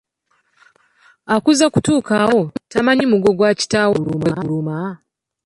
Akuze 1.35 1.65
kutuuka 1.73 2.13
awo, 2.23 2.41
tamanyi 2.71 3.03
muggo 3.11 3.29
gwa 3.37 3.51
kitaawe 3.59 3.95
bwe 4.21 4.31
guluma. 4.37 4.77